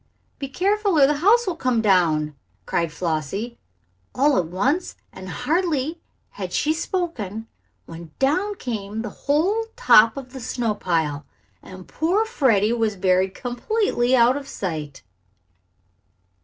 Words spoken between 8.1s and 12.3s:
down came the whole top of the snow pile and poor